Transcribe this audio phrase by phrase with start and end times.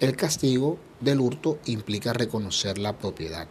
[0.00, 3.48] El castigo del hurto implica reconocer la propiedad.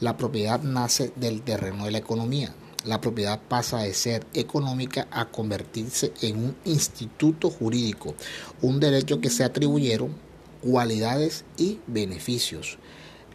[0.00, 2.54] La propiedad nace del terreno de la economía.
[2.86, 8.14] La propiedad pasa de ser económica a convertirse en un instituto jurídico,
[8.62, 10.14] un derecho que se atribuyeron
[10.62, 12.78] cualidades y beneficios.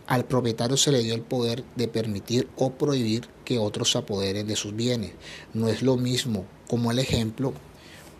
[0.07, 4.47] Al propietario se le dio el poder de permitir o prohibir que otros se apoderen
[4.47, 5.11] de sus bienes.
[5.53, 7.53] No es lo mismo como el ejemplo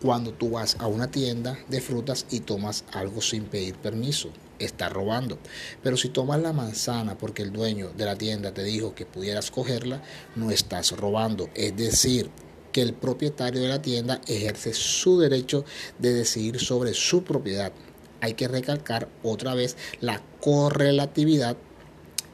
[0.00, 4.30] cuando tú vas a una tienda de frutas y tomas algo sin pedir permiso.
[4.58, 5.38] Estás robando.
[5.82, 9.50] Pero si tomas la manzana porque el dueño de la tienda te dijo que pudieras
[9.50, 10.02] cogerla,
[10.36, 11.48] no estás robando.
[11.54, 12.30] Es decir,
[12.72, 15.64] que el propietario de la tienda ejerce su derecho
[15.98, 17.72] de decidir sobre su propiedad.
[18.20, 21.56] Hay que recalcar otra vez la correlatividad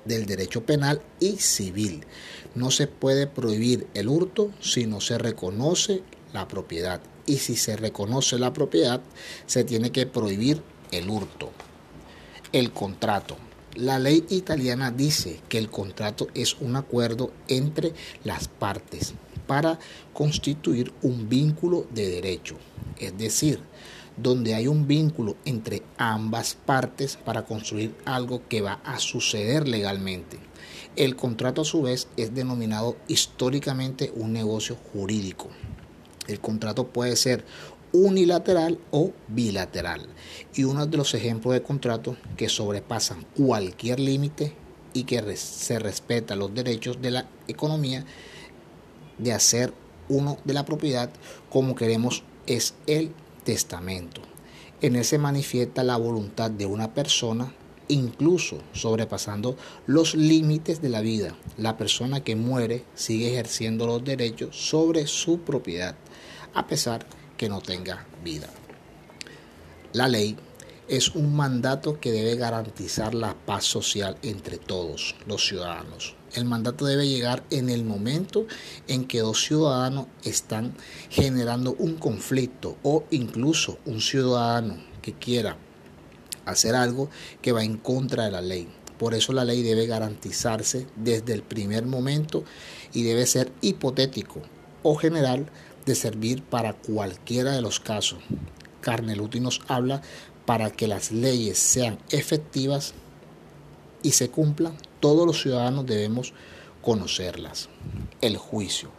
[0.05, 2.05] del derecho penal y civil.
[2.55, 7.01] No se puede prohibir el hurto si no se reconoce la propiedad.
[7.27, 9.01] Y si se reconoce la propiedad,
[9.47, 10.63] se tiene que prohibir
[10.93, 11.51] el hurto.
[12.53, 13.37] El contrato.
[13.75, 17.93] La ley italiana dice que el contrato es un acuerdo entre
[18.25, 19.13] las partes
[19.47, 19.79] para
[20.13, 22.57] constituir un vínculo de derecho.
[22.99, 23.61] Es decir,
[24.17, 30.39] donde hay un vínculo entre ambas partes para construir algo que va a suceder legalmente.
[30.97, 35.51] El contrato a su vez es denominado históricamente un negocio jurídico.
[36.29, 37.45] El contrato puede ser
[37.93, 40.07] unilateral o bilateral.
[40.55, 44.53] Y uno de los ejemplos de contratos que sobrepasan cualquier límite
[44.93, 48.05] y que se respeta los derechos de la economía
[49.19, 49.73] de hacer
[50.09, 51.11] uno de la propiedad
[51.51, 53.13] como queremos es el
[53.45, 54.23] testamento.
[54.81, 57.53] En él se manifiesta la voluntad de una persona,
[57.89, 59.57] incluso sobrepasando
[59.87, 61.37] los límites de la vida.
[61.57, 65.97] La persona que muere sigue ejerciendo los derechos sobre su propiedad,
[66.55, 68.49] a pesar que no tenga vida.
[69.93, 70.37] La ley
[70.89, 76.15] es un mandato que debe garantizar la paz social entre todos los ciudadanos.
[76.35, 78.47] El mandato debe llegar en el momento
[78.87, 80.75] en que dos ciudadanos están
[81.11, 85.57] generando un conflicto o incluso un ciudadano que quiera
[86.47, 87.11] hacer algo
[87.43, 88.69] que va en contra de la ley.
[88.99, 92.45] Por eso la ley debe garantizarse desde el primer momento
[92.95, 94.41] y debe ser hipotético
[94.83, 95.51] o general
[95.85, 98.21] de servir para cualquiera de los casos.
[98.81, 100.01] Carneluti nos habla
[100.47, 102.95] para que las leyes sean efectivas
[104.03, 106.33] y se cumplan, todos los ciudadanos debemos
[106.81, 107.69] conocerlas.
[108.21, 108.91] El juicio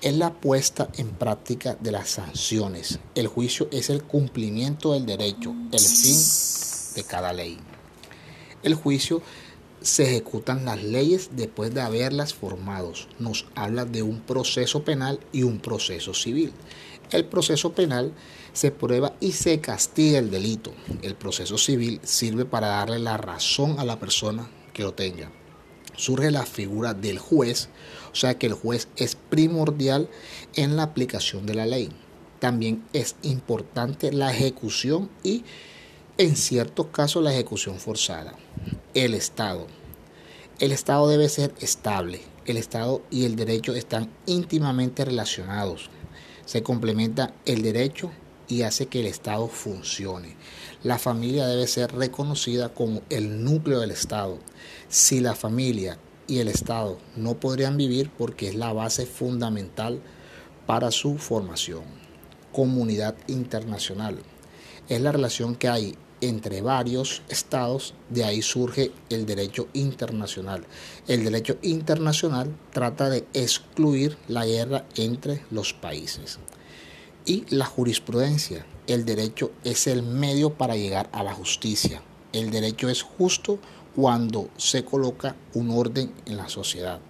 [0.00, 2.98] es la puesta en práctica de las sanciones.
[3.14, 6.16] El juicio es el cumplimiento del derecho, el fin
[6.94, 7.58] de cada ley.
[8.62, 9.22] El juicio
[9.80, 12.92] se ejecutan las leyes después de haberlas formado.
[13.18, 16.52] Nos habla de un proceso penal y un proceso civil.
[17.10, 18.12] El proceso penal
[18.54, 20.72] se prueba y se castiga el delito.
[21.02, 25.30] El proceso civil sirve para darle la razón a la persona que lo tenga.
[25.96, 27.68] Surge la figura del juez,
[28.10, 30.08] o sea que el juez es primordial
[30.54, 31.90] en la aplicación de la ley.
[32.40, 35.44] También es importante la ejecución y
[36.16, 38.34] en ciertos casos la ejecución forzada.
[38.94, 39.66] El Estado.
[40.60, 42.20] El Estado debe ser estable.
[42.46, 45.90] El Estado y el derecho están íntimamente relacionados.
[46.46, 48.12] Se complementa el derecho
[48.46, 50.36] y hace que el Estado funcione.
[50.84, 54.38] La familia debe ser reconocida como el núcleo del Estado.
[54.88, 55.98] Si la familia
[56.28, 60.00] y el Estado no podrían vivir porque es la base fundamental
[60.66, 61.82] para su formación.
[62.52, 64.18] Comunidad internacional.
[64.88, 65.96] Es la relación que hay
[66.28, 70.64] entre varios estados, de ahí surge el derecho internacional.
[71.06, 76.38] El derecho internacional trata de excluir la guerra entre los países.
[77.26, 82.02] Y la jurisprudencia, el derecho es el medio para llegar a la justicia.
[82.32, 83.58] El derecho es justo
[83.94, 87.00] cuando se coloca un orden en la sociedad.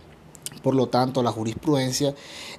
[0.63, 2.15] Por lo tanto, la jurisprudencia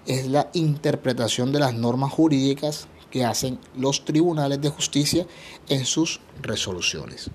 [0.05, 5.25] es la interpretación de las normas jurídicas que hacen los tribunales de justicia
[5.69, 7.29] en sus resoluciones.